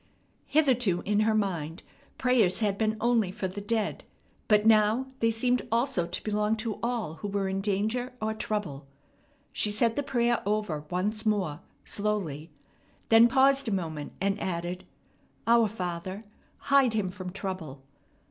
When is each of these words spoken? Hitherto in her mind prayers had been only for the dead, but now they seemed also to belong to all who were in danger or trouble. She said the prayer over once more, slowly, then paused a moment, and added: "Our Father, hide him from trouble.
Hitherto 0.47 1.03
in 1.05 1.19
her 1.19 1.35
mind 1.35 1.83
prayers 2.17 2.57
had 2.57 2.75
been 2.75 2.97
only 2.99 3.31
for 3.31 3.47
the 3.47 3.61
dead, 3.61 4.03
but 4.47 4.65
now 4.65 5.05
they 5.19 5.29
seemed 5.29 5.61
also 5.71 6.07
to 6.07 6.23
belong 6.23 6.55
to 6.55 6.79
all 6.81 7.13
who 7.21 7.27
were 7.27 7.47
in 7.47 7.61
danger 7.61 8.11
or 8.19 8.33
trouble. 8.33 8.87
She 9.53 9.69
said 9.69 9.95
the 9.95 10.01
prayer 10.01 10.41
over 10.43 10.85
once 10.89 11.23
more, 11.23 11.59
slowly, 11.85 12.49
then 13.09 13.27
paused 13.27 13.67
a 13.67 13.71
moment, 13.71 14.13
and 14.19 14.41
added: 14.41 14.85
"Our 15.45 15.67
Father, 15.67 16.23
hide 16.57 16.93
him 16.93 17.11
from 17.11 17.31
trouble. 17.31 17.83